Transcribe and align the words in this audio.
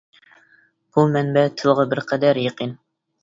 بۇ 0.95 1.03
مەنبە 1.17 1.43
تىلغا 1.61 1.85
بىر 1.91 2.03
قەدەر 2.13 2.41
يېقىن. 2.47 2.73